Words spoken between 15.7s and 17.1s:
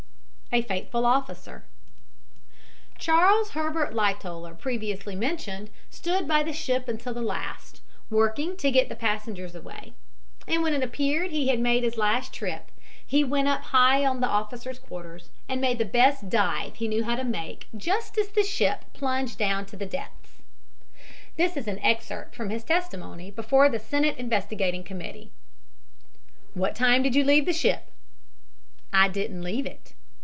the best dive he knew